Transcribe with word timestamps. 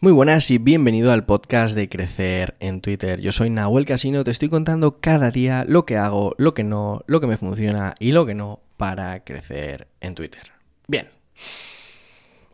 Muy 0.00 0.12
buenas 0.12 0.48
y 0.52 0.58
bienvenido 0.58 1.10
al 1.10 1.26
podcast 1.26 1.74
de 1.74 1.88
Crecer 1.88 2.54
en 2.60 2.80
Twitter. 2.80 3.20
Yo 3.20 3.32
soy 3.32 3.50
Nahuel 3.50 3.84
Casino, 3.84 4.22
te 4.22 4.30
estoy 4.30 4.48
contando 4.48 5.00
cada 5.00 5.32
día 5.32 5.64
lo 5.66 5.86
que 5.86 5.96
hago, 5.96 6.36
lo 6.38 6.54
que 6.54 6.62
no, 6.62 7.02
lo 7.08 7.20
que 7.20 7.26
me 7.26 7.36
funciona 7.36 7.96
y 7.98 8.12
lo 8.12 8.24
que 8.24 8.36
no 8.36 8.60
para 8.76 9.24
crecer 9.24 9.88
en 10.00 10.14
Twitter. 10.14 10.52
Bien, 10.86 11.08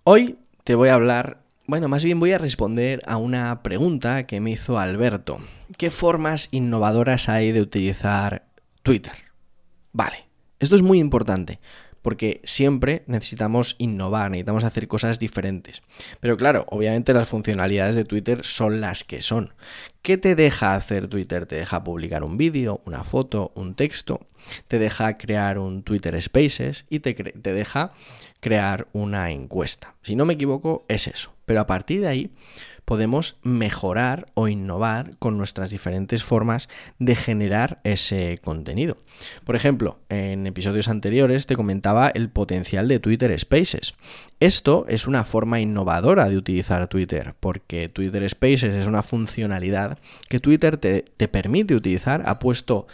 hoy 0.04 0.38
te 0.64 0.74
voy 0.74 0.88
a 0.88 0.94
hablar, 0.94 1.42
bueno, 1.66 1.86
más 1.86 2.02
bien 2.02 2.18
voy 2.18 2.32
a 2.32 2.38
responder 2.38 3.02
a 3.04 3.18
una 3.18 3.62
pregunta 3.62 4.26
que 4.26 4.40
me 4.40 4.52
hizo 4.52 4.78
Alberto. 4.78 5.38
¿Qué 5.76 5.90
formas 5.90 6.48
innovadoras 6.50 7.28
hay 7.28 7.52
de 7.52 7.60
utilizar 7.60 8.46
Twitter? 8.82 9.12
Vale, 9.92 10.28
esto 10.60 10.76
es 10.76 10.82
muy 10.82 10.98
importante 10.98 11.60
porque 12.04 12.42
siempre 12.44 13.02
necesitamos 13.06 13.76
innovar, 13.78 14.30
necesitamos 14.30 14.62
hacer 14.62 14.88
cosas 14.88 15.18
diferentes. 15.18 15.80
Pero 16.20 16.36
claro, 16.36 16.66
obviamente 16.68 17.14
las 17.14 17.28
funcionalidades 17.28 17.96
de 17.96 18.04
Twitter 18.04 18.44
son 18.44 18.82
las 18.82 19.04
que 19.04 19.22
son. 19.22 19.54
¿Qué 20.02 20.18
te 20.18 20.34
deja 20.34 20.74
hacer 20.74 21.08
Twitter? 21.08 21.46
Te 21.46 21.56
deja 21.56 21.82
publicar 21.82 22.22
un 22.22 22.36
vídeo, 22.36 22.82
una 22.84 23.04
foto, 23.04 23.52
un 23.54 23.74
texto, 23.74 24.20
te 24.68 24.78
deja 24.78 25.16
crear 25.16 25.58
un 25.58 25.82
Twitter 25.82 26.20
Spaces 26.20 26.84
y 26.90 27.00
te, 27.00 27.14
te 27.14 27.54
deja 27.54 27.92
crear 28.40 28.86
una 28.92 29.30
encuesta. 29.30 29.94
Si 30.02 30.14
no 30.14 30.26
me 30.26 30.34
equivoco, 30.34 30.84
es 30.88 31.08
eso. 31.08 31.33
Pero 31.44 31.60
a 31.60 31.66
partir 31.66 32.00
de 32.00 32.08
ahí 32.08 32.30
podemos 32.84 33.36
mejorar 33.42 34.26
o 34.34 34.48
innovar 34.48 35.16
con 35.18 35.38
nuestras 35.38 35.70
diferentes 35.70 36.22
formas 36.22 36.68
de 36.98 37.14
generar 37.16 37.80
ese 37.84 38.38
contenido. 38.42 38.96
Por 39.44 39.56
ejemplo, 39.56 39.98
en 40.08 40.46
episodios 40.46 40.88
anteriores 40.88 41.46
te 41.46 41.56
comentaba 41.56 42.08
el 42.08 42.28
potencial 42.28 42.88
de 42.88 43.00
Twitter 43.00 43.38
Spaces. 43.38 43.94
Esto 44.40 44.84
es 44.88 45.06
una 45.06 45.24
forma 45.24 45.60
innovadora 45.60 46.28
de 46.28 46.36
utilizar 46.36 46.86
Twitter, 46.88 47.34
porque 47.40 47.88
Twitter 47.88 48.28
Spaces 48.28 48.74
es 48.74 48.86
una 48.86 49.02
funcionalidad 49.02 49.98
que 50.28 50.40
Twitter 50.40 50.76
te, 50.76 51.04
te 51.16 51.28
permite 51.28 51.74
utilizar, 51.74 52.22
ha 52.26 52.38
puesto 52.38 52.86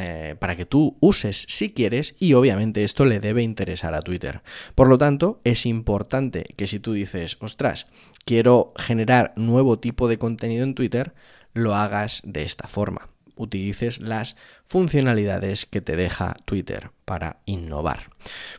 eh, 0.00 0.36
para 0.38 0.56
que 0.56 0.66
tú 0.66 0.96
uses 1.00 1.46
si 1.48 1.72
quieres 1.72 2.14
y 2.18 2.34
obviamente 2.34 2.84
esto 2.84 3.04
le 3.04 3.20
debe 3.20 3.42
interesar 3.42 3.94
a 3.94 4.02
Twitter. 4.02 4.42
Por 4.74 4.88
lo 4.88 4.98
tanto, 4.98 5.40
es 5.44 5.66
importante 5.66 6.54
que 6.56 6.66
si 6.66 6.78
tú 6.78 6.92
dices, 6.92 7.36
ostras, 7.40 7.86
quiero 8.24 8.72
generar 8.76 9.32
nuevo 9.36 9.78
tipo 9.78 10.08
de 10.08 10.18
contenido 10.18 10.64
en 10.64 10.74
Twitter, 10.74 11.14
lo 11.52 11.74
hagas 11.74 12.22
de 12.24 12.42
esta 12.42 12.68
forma. 12.68 13.08
Utilices 13.36 14.00
las 14.00 14.36
funcionalidades 14.66 15.64
que 15.64 15.80
te 15.80 15.96
deja 15.96 16.36
Twitter 16.44 16.90
para 17.06 17.38
innovar. 17.46 18.10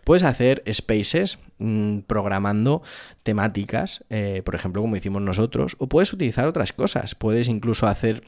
Puedes 0.04 0.24
hacer 0.24 0.64
spaces 0.72 1.38
mm, 1.60 2.00
programando 2.00 2.82
temáticas, 3.22 4.04
eh, 4.10 4.42
por 4.44 4.56
ejemplo, 4.56 4.82
como 4.82 4.96
hicimos 4.96 5.22
nosotros, 5.22 5.76
o 5.78 5.88
puedes 5.88 6.12
utilizar 6.14 6.48
otras 6.48 6.74
cosas. 6.74 7.14
Puedes 7.14 7.48
incluso 7.48 7.86
hacer 7.86 8.24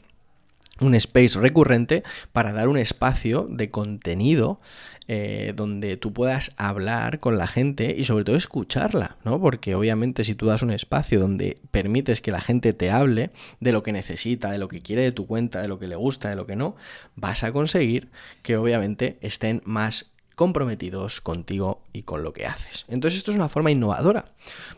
un 0.80 0.94
space 0.94 1.38
recurrente 1.38 2.02
para 2.32 2.52
dar 2.52 2.68
un 2.68 2.76
espacio 2.76 3.46
de 3.48 3.70
contenido 3.70 4.60
eh, 5.06 5.52
donde 5.54 5.96
tú 5.96 6.12
puedas 6.12 6.52
hablar 6.56 7.18
con 7.18 7.38
la 7.38 7.46
gente 7.46 7.94
y 7.96 8.04
sobre 8.04 8.24
todo 8.24 8.36
escucharla, 8.36 9.16
¿no? 9.24 9.40
Porque 9.40 9.74
obviamente 9.74 10.24
si 10.24 10.34
tú 10.34 10.46
das 10.46 10.62
un 10.62 10.70
espacio 10.70 11.20
donde 11.20 11.58
permites 11.70 12.20
que 12.20 12.32
la 12.32 12.40
gente 12.40 12.72
te 12.72 12.90
hable 12.90 13.30
de 13.60 13.72
lo 13.72 13.82
que 13.82 13.92
necesita, 13.92 14.50
de 14.50 14.58
lo 14.58 14.68
que 14.68 14.80
quiere 14.80 15.02
de 15.02 15.12
tu 15.12 15.26
cuenta, 15.26 15.60
de 15.60 15.68
lo 15.68 15.78
que 15.78 15.88
le 15.88 15.96
gusta, 15.96 16.30
de 16.30 16.36
lo 16.36 16.46
que 16.46 16.56
no, 16.56 16.74
vas 17.16 17.44
a 17.44 17.52
conseguir 17.52 18.08
que 18.42 18.56
obviamente 18.56 19.18
estén 19.20 19.62
más 19.64 20.13
comprometidos 20.34 21.20
contigo 21.20 21.82
y 21.92 22.02
con 22.02 22.22
lo 22.22 22.32
que 22.32 22.46
haces. 22.46 22.84
Entonces 22.88 23.18
esto 23.18 23.30
es 23.30 23.36
una 23.36 23.48
forma 23.48 23.70
innovadora. 23.70 24.26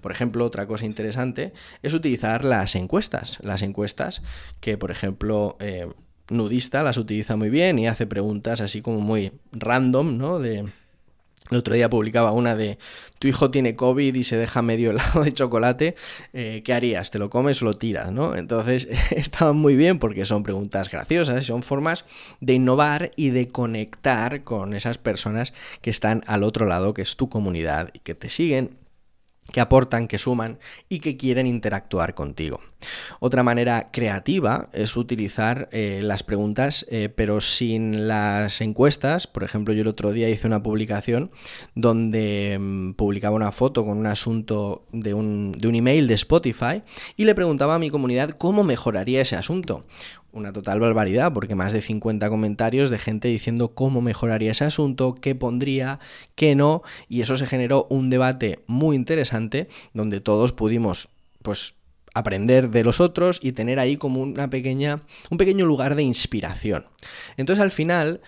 Por 0.01 0.13
ejemplo, 0.13 0.45
otra 0.45 0.67
cosa 0.67 0.85
interesante 0.85 1.53
es 1.83 1.95
utilizar 1.95 2.45
las 2.45 2.75
encuestas. 2.75 3.39
Las 3.43 3.63
encuestas 3.63 4.23
que, 4.61 4.77
por 4.77 4.91
ejemplo, 4.91 5.57
eh, 5.61 5.89
Nudista 6.29 6.83
las 6.83 6.97
utiliza 6.97 7.37
muy 7.37 7.51
bien 7.51 7.79
y 7.79 7.87
hace 7.87 8.07
preguntas 8.07 8.61
así 8.61 8.83
como 8.83 9.01
muy 9.01 9.33
random, 9.53 10.19
¿no? 10.19 10.39
De 10.39 10.67
el 11.51 11.58
otro 11.58 11.74
día 11.74 11.89
publicaba 11.89 12.33
una 12.33 12.57
de 12.57 12.79
tu 13.18 13.29
hijo 13.29 13.51
tiene 13.51 13.77
COVID 13.77 14.14
y 14.14 14.24
se 14.24 14.36
deja 14.36 14.62
medio 14.62 14.90
helado 14.92 15.23
de 15.23 15.33
chocolate, 15.33 15.95
eh, 16.33 16.62
¿qué 16.64 16.74
harías? 16.74 17.11
¿Te 17.11 17.18
lo 17.18 17.30
comes 17.30 17.62
o 17.62 17.64
lo 17.64 17.74
tiras? 17.74 18.12
¿no? 18.12 18.36
Entonces 18.36 18.89
estaban 19.11 19.56
muy 19.56 19.77
bien 19.77 19.98
porque 19.98 20.24
son 20.27 20.42
preguntas 20.42 20.90
graciosas 20.90 21.46
son 21.46 21.62
formas 21.62 22.05
de 22.40 22.55
innovar 22.55 23.12
y 23.17 23.30
de 23.30 23.48
conectar 23.48 24.42
con 24.42 24.74
esas 24.74 24.98
personas 24.98 25.55
que 25.80 25.90
están 25.90 26.23
al 26.27 26.42
otro 26.42 26.67
lado, 26.67 26.92
que 26.92 27.02
es 27.02 27.17
tu 27.17 27.29
comunidad 27.29 27.90
y 27.92 28.01
que 28.01 28.14
te 28.14 28.29
siguen 28.29 28.70
que 29.52 29.61
aportan, 29.61 30.08
que 30.08 30.18
suman 30.18 30.58
y 30.89 31.01
que 31.01 31.17
quieren 31.17 31.46
interactuar 31.46 32.14
contigo. 32.14 32.61
Otra 33.20 33.42
manera 33.42 33.90
creativa 33.90 34.68
es 34.73 34.96
utilizar 34.96 35.68
eh, 35.73 36.01
las 36.02 36.23
preguntas, 36.23 36.86
eh, 36.90 37.08
pero 37.08 37.40
sin 37.40 38.08
las 38.08 38.61
encuestas. 38.61 39.27
Por 39.27 39.45
ejemplo, 39.45 39.73
yo 39.73 39.83
el 39.83 39.89
otro 39.89 40.12
día 40.12 40.29
hice 40.29 40.46
una 40.46 40.62
publicación 40.62 41.30
donde 41.74 42.58
mm, 42.61 42.92
publicaba 42.92 43.36
una 43.36 43.52
foto 43.52 43.85
con 43.85 43.98
un 43.98 44.06
asunto 44.06 44.85
de 44.92 45.14
un, 45.14 45.52
de 45.52 45.68
un 45.68 45.74
email 45.74 46.06
de 46.06 46.14
Spotify 46.14 46.83
y 47.17 47.24
le 47.24 47.35
preguntaba 47.35 47.74
a 47.74 47.79
mi 47.79 47.90
comunidad 47.90 48.30
cómo 48.30 48.64
mejoraría 48.64 49.23
ese 49.23 49.36
asunto 49.36 49.85
una 50.36 50.52
total 50.52 50.80
barbaridad, 50.80 51.33
porque 51.33 51.55
más 51.55 51.73
de 51.73 51.83
50 51.83 52.29
comentarios 52.29 52.91
de 52.91 52.98
gente 52.98 53.29
diciendo 53.29 53.74
cómo 53.74 54.02
mejoraría 54.02 54.51
ese 54.51 54.64
asunto, 54.64 55.14
qué 55.14 55.35
pondría, 55.35 55.98
qué 56.35 56.55
no, 56.55 56.83
y 57.08 57.23
eso 57.23 57.36
se 57.36 57.47
generó 57.47 57.86
un 57.91 58.11
debate 58.11 58.61
muy 58.67 58.97
interesante 58.97 59.69
donde 59.95 60.20
todos 60.20 60.52
pudimos, 60.52 61.08
pues, 61.42 61.74
aprender 62.14 62.70
de 62.70 62.85
los 62.85 63.01
otros 63.01 63.41
y 63.42 63.52
tener 63.52 63.79
ahí 63.79 63.97
como 63.97 64.20
una 64.23 64.48
pequeña, 64.48 65.02
un 65.30 65.39
pequeño 65.39 65.67
lugar 65.67 65.95
de 65.97 66.02
inspiración. 66.02 66.86
Entonces 67.36 67.63
al 67.63 67.70
final 67.70 68.20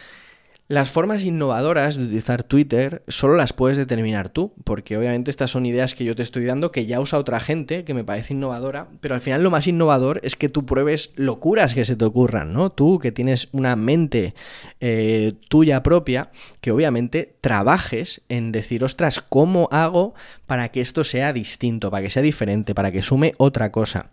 las 0.68 0.90
formas 0.90 1.24
innovadoras 1.24 1.96
de 1.96 2.04
utilizar 2.04 2.44
Twitter 2.44 3.02
solo 3.08 3.36
las 3.36 3.54
puedes 3.54 3.78
determinar 3.78 4.28
tú, 4.28 4.52
porque 4.64 4.98
obviamente 4.98 5.30
estas 5.30 5.50
son 5.50 5.64
ideas 5.64 5.94
que 5.94 6.04
yo 6.04 6.14
te 6.14 6.22
estoy 6.22 6.44
dando 6.44 6.72
que 6.72 6.84
ya 6.84 7.00
usa 7.00 7.18
otra 7.18 7.40
gente, 7.40 7.84
que 7.84 7.94
me 7.94 8.04
parece 8.04 8.34
innovadora, 8.34 8.88
pero 9.00 9.14
al 9.14 9.22
final 9.22 9.42
lo 9.42 9.50
más 9.50 9.66
innovador 9.66 10.20
es 10.22 10.36
que 10.36 10.50
tú 10.50 10.66
pruebes 10.66 11.12
locuras 11.16 11.72
que 11.72 11.86
se 11.86 11.96
te 11.96 12.04
ocurran, 12.04 12.52
¿no? 12.52 12.70
Tú 12.70 12.98
que 12.98 13.12
tienes 13.12 13.48
una 13.52 13.76
mente 13.76 14.34
eh, 14.80 15.32
tuya 15.48 15.82
propia, 15.82 16.30
que 16.60 16.70
obviamente 16.70 17.34
trabajes 17.40 18.20
en 18.28 18.52
decir, 18.52 18.84
ostras, 18.84 19.22
¿cómo 19.26 19.70
hago 19.72 20.14
para 20.46 20.68
que 20.68 20.82
esto 20.82 21.02
sea 21.02 21.32
distinto, 21.32 21.90
para 21.90 22.02
que 22.02 22.10
sea 22.10 22.22
diferente, 22.22 22.74
para 22.74 22.92
que 22.92 23.00
sume 23.00 23.32
otra 23.38 23.72
cosa? 23.72 24.10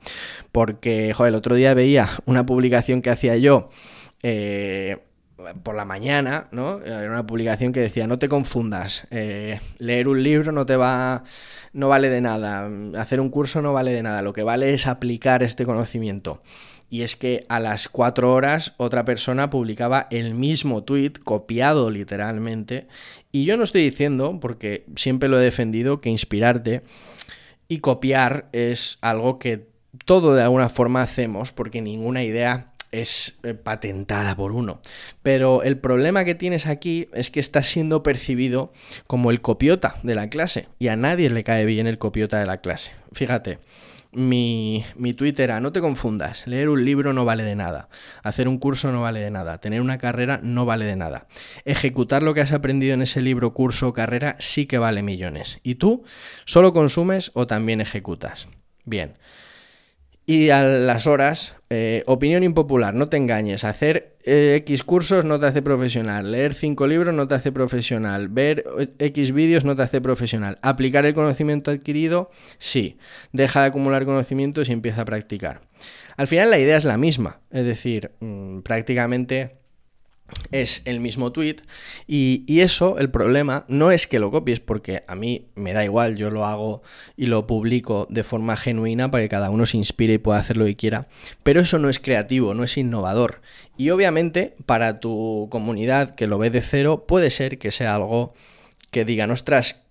Porque, 0.53 1.13
joder, 1.13 1.33
el 1.33 1.35
otro 1.35 1.55
día 1.55 1.73
veía 1.73 2.07
una 2.25 2.45
publicación 2.45 3.01
que 3.01 3.09
hacía 3.09 3.35
yo. 3.35 3.69
Eh, 4.23 4.99
por 5.63 5.75
la 5.75 5.85
mañana, 5.85 6.47
¿no? 6.51 6.81
Era 6.81 7.09
una 7.09 7.27
publicación 7.27 7.73
que 7.73 7.81
decía, 7.81 8.07
no 8.07 8.19
te 8.19 8.29
confundas, 8.29 9.05
eh, 9.11 9.59
leer 9.79 10.07
un 10.07 10.23
libro 10.23 10.51
no 10.51 10.65
te 10.65 10.77
va, 10.77 11.23
no 11.73 11.89
vale 11.89 12.09
de 12.09 12.21
nada, 12.21 12.69
hacer 12.99 13.19
un 13.19 13.29
curso 13.29 13.61
no 13.61 13.73
vale 13.73 13.91
de 13.91 14.01
nada, 14.01 14.21
lo 14.21 14.33
que 14.33 14.43
vale 14.43 14.73
es 14.73 14.87
aplicar 14.87 15.43
este 15.43 15.65
conocimiento. 15.65 16.41
Y 16.89 17.01
es 17.01 17.15
que 17.15 17.45
a 17.49 17.59
las 17.59 17.89
cuatro 17.89 18.31
horas 18.31 18.73
otra 18.77 19.03
persona 19.05 19.49
publicaba 19.49 20.07
el 20.11 20.35
mismo 20.35 20.83
tweet, 20.83 21.13
copiado 21.23 21.89
literalmente, 21.89 22.87
y 23.31 23.45
yo 23.45 23.57
no 23.57 23.63
estoy 23.63 23.83
diciendo, 23.83 24.39
porque 24.39 24.85
siempre 24.95 25.27
lo 25.27 25.39
he 25.39 25.43
defendido, 25.43 25.99
que 25.99 26.09
inspirarte 26.09 26.83
y 27.67 27.79
copiar 27.79 28.47
es 28.53 28.99
algo 29.01 29.39
que 29.39 29.67
todo 30.05 30.35
de 30.35 30.43
alguna 30.43 30.69
forma 30.69 31.01
hacemos, 31.01 31.51
porque 31.51 31.81
ninguna 31.81 32.23
idea 32.23 32.74
es 33.01 33.39
eh, 33.43 33.53
patentada 33.53 34.35
por 34.35 34.51
uno. 34.51 34.81
Pero 35.21 35.63
el 35.63 35.77
problema 35.77 36.25
que 36.25 36.35
tienes 36.35 36.65
aquí 36.65 37.07
es 37.13 37.29
que 37.29 37.39
estás 37.39 37.67
siendo 37.67 38.03
percibido 38.03 38.73
como 39.07 39.31
el 39.31 39.41
copiota 39.41 39.95
de 40.03 40.15
la 40.15 40.29
clase 40.29 40.67
y 40.79 40.87
a 40.87 40.95
nadie 40.95 41.29
le 41.29 41.43
cae 41.43 41.65
bien 41.65 41.87
el 41.87 41.97
copiota 41.97 42.39
de 42.39 42.45
la 42.45 42.61
clase. 42.61 42.91
Fíjate. 43.11 43.59
Mi, 44.11 44.85
mi 44.95 45.11
Twitter 45.11 45.49
era, 45.49 45.59
no 45.59 45.73
te 45.73 45.81
confundas, 45.81 46.47
leer 46.47 46.69
un 46.69 46.85
libro 46.85 47.11
no 47.11 47.25
vale 47.25 47.43
de 47.43 47.53
nada, 47.53 47.89
hacer 48.23 48.47
un 48.47 48.59
curso 48.59 48.89
no 48.93 49.01
vale 49.01 49.19
de 49.19 49.29
nada, 49.29 49.59
tener 49.59 49.81
una 49.81 49.97
carrera 49.97 50.39
no 50.41 50.65
vale 50.65 50.85
de 50.85 50.95
nada, 50.95 51.27
ejecutar 51.65 52.23
lo 52.23 52.33
que 52.33 52.39
has 52.39 52.53
aprendido 52.53 52.93
en 52.93 53.01
ese 53.01 53.21
libro, 53.21 53.53
curso 53.53 53.89
o 53.89 53.93
carrera 53.93 54.37
sí 54.39 54.67
que 54.67 54.77
vale 54.77 55.03
millones. 55.03 55.59
¿Y 55.63 55.75
tú 55.75 56.05
solo 56.45 56.71
consumes 56.71 57.31
o 57.33 57.45
también 57.45 57.81
ejecutas? 57.81 58.47
Bien, 58.85 59.17
y 60.25 60.49
a 60.49 60.63
las 60.63 61.05
horas, 61.05 61.53
eh, 61.69 62.03
opinión 62.07 62.43
impopular, 62.43 62.95
no 62.95 63.09
te 63.09 63.17
engañes, 63.17 63.63
hacer 63.63 64.15
eh, 64.23 64.55
X 64.61 64.83
cursos 64.83 65.23
no 65.23 65.39
te 65.39 65.45
hace 65.45 65.61
profesional, 65.61 66.31
leer 66.31 66.55
5 66.55 66.87
libros 66.87 67.13
no 67.13 67.27
te 67.27 67.35
hace 67.35 67.51
profesional, 67.51 68.27
ver 68.27 68.65
eh, 68.79 68.87
X 68.97 69.31
vídeos 69.31 69.65
no 69.65 69.75
te 69.75 69.83
hace 69.83 70.01
profesional, 70.01 70.57
aplicar 70.63 71.05
el 71.05 71.13
conocimiento 71.13 71.69
adquirido, 71.69 72.31
sí, 72.57 72.97
deja 73.33 73.61
de 73.61 73.67
acumular 73.67 74.05
conocimientos 74.05 74.69
y 74.69 74.71
empieza 74.73 75.01
a 75.01 75.05
practicar. 75.05 75.61
Al 76.17 76.27
final 76.27 76.49
la 76.49 76.57
idea 76.57 76.77
es 76.77 76.85
la 76.85 76.97
misma, 76.97 77.41
es 77.51 77.65
decir, 77.65 78.11
mm, 78.19 78.61
prácticamente 78.61 79.57
es 80.51 80.81
el 80.85 80.99
mismo 80.99 81.31
tweet 81.31 81.57
y, 82.07 82.43
eso, 82.59 82.97
el 82.97 83.09
problema, 83.09 83.65
no 83.67 83.91
es 83.91 84.07
que 84.07 84.19
lo 84.19 84.31
copies, 84.31 84.59
porque 84.59 85.03
a 85.07 85.15
mí 85.15 85.47
me 85.55 85.73
da 85.73 85.83
igual, 85.83 86.15
yo 86.15 86.29
lo 86.29 86.45
hago 86.45 86.81
y 87.15 87.27
lo 87.27 87.45
publico 87.45 88.07
de 88.09 88.23
forma 88.23 88.57
genuina 88.57 89.11
para 89.11 89.23
que 89.23 89.29
cada 89.29 89.49
uno 89.49 89.65
se 89.65 89.77
inspire 89.77 90.13
y 90.13 90.17
pueda 90.17 90.39
hacer 90.39 90.57
lo 90.57 90.65
que 90.65 90.75
quiera, 90.75 91.07
pero 91.43 91.61
eso 91.61 91.77
no 91.79 91.89
es 91.89 91.99
creativo, 91.99 92.53
no 92.53 92.63
es 92.63 92.77
innovador. 92.77 93.41
Y 93.77 93.89
obviamente 93.89 94.55
para 94.65 94.99
tu 94.99 95.47
comunidad 95.51 96.15
que 96.15 96.27
lo 96.27 96.37
ve 96.37 96.49
de 96.49 96.61
cero, 96.61 97.05
puede 97.07 97.29
ser 97.29 97.57
que 97.57 97.71
sea 97.71 97.95
algo 97.95 98.33
que 98.91 99.05
digan, 99.05 99.31
ostras, 99.31 99.83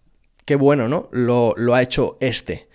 qué 0.44 0.56
bueno, 0.56 0.88
¿no? 0.88 1.08
Lo, 1.12 1.54
lo 1.56 1.74
ha 1.74 1.82
hecho 1.82 2.16
este. 2.20 2.68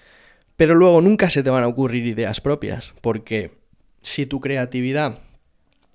Pero 0.55 0.75
luego 0.75 1.01
nunca 1.01 1.29
se 1.29 1.41
te 1.41 1.49
van 1.49 1.63
a 1.63 1.67
ocurrir 1.67 2.05
ideas 2.05 2.41
propias, 2.41 2.93
porque 3.01 3.57
si 4.01 4.25
tu 4.25 4.39
creatividad 4.39 5.19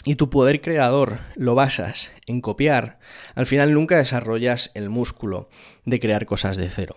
y 0.04 0.16
tu 0.16 0.30
poder 0.30 0.60
creador 0.60 1.18
lo 1.36 1.54
basas 1.54 2.10
en 2.26 2.40
copiar, 2.40 2.98
al 3.34 3.46
final 3.46 3.72
nunca 3.72 3.96
desarrollas 3.96 4.70
el 4.74 4.90
músculo 4.90 5.48
de 5.84 6.00
crear 6.00 6.24
cosas 6.26 6.56
de 6.56 6.70
cero. 6.70 6.96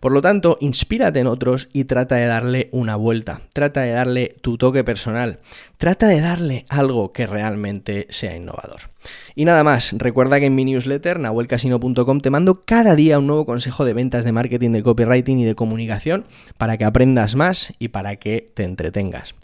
Por 0.00 0.12
lo 0.12 0.20
tanto, 0.20 0.58
inspírate 0.60 1.20
en 1.20 1.26
otros 1.26 1.68
y 1.72 1.84
trata 1.84 2.16
de 2.16 2.26
darle 2.26 2.68
una 2.72 2.96
vuelta, 2.96 3.42
trata 3.52 3.82
de 3.82 3.92
darle 3.92 4.36
tu 4.40 4.56
toque 4.58 4.84
personal, 4.84 5.40
trata 5.76 6.08
de 6.08 6.20
darle 6.20 6.66
algo 6.68 7.12
que 7.12 7.26
realmente 7.26 8.06
sea 8.10 8.34
innovador. 8.34 8.90
Y 9.34 9.44
nada 9.44 9.64
más, 9.64 9.92
recuerda 9.98 10.40
que 10.40 10.46
en 10.46 10.54
mi 10.54 10.64
newsletter, 10.64 11.18
nahuelcasino.com, 11.20 12.20
te 12.20 12.30
mando 12.30 12.60
cada 12.64 12.94
día 12.96 13.18
un 13.18 13.26
nuevo 13.26 13.46
consejo 13.46 13.84
de 13.84 13.94
ventas, 13.94 14.24
de 14.24 14.32
marketing, 14.32 14.70
de 14.70 14.82
copywriting 14.82 15.40
y 15.40 15.44
de 15.44 15.54
comunicación 15.54 16.24
para 16.56 16.76
que 16.76 16.84
aprendas 16.84 17.34
más 17.34 17.74
y 17.78 17.88
para 17.88 18.16
que 18.16 18.46
te 18.54 18.64
entretengas. 18.64 19.34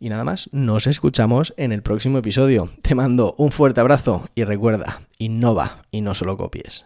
Y 0.00 0.08
nada 0.08 0.24
más, 0.24 0.48
nos 0.52 0.86
escuchamos 0.86 1.54
en 1.56 1.72
el 1.72 1.82
próximo 1.82 2.18
episodio. 2.18 2.70
Te 2.82 2.94
mando 2.94 3.34
un 3.38 3.50
fuerte 3.50 3.80
abrazo 3.80 4.28
y 4.34 4.44
recuerda, 4.44 5.02
innova 5.18 5.82
y 5.90 6.00
no 6.00 6.14
solo 6.14 6.36
copies. 6.36 6.84